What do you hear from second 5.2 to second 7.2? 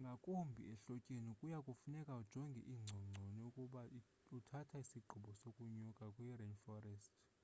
sokunyuka kwi-rainforest